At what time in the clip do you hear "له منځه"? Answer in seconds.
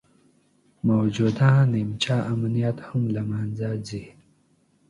3.15-3.69